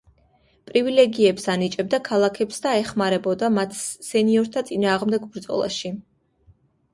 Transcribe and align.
პრივილეგიებს 0.69 1.43
ანიჭებდა 1.55 1.99
ქალაქებს 2.07 2.57
და 2.63 2.71
ეხმარებოდა 2.77 3.51
მათ 3.59 3.77
სენიორთა 4.07 4.65
წინააღმდეგ 4.71 5.29
ბრძოლაში. 5.37 5.95